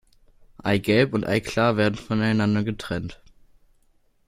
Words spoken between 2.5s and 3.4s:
getrennt.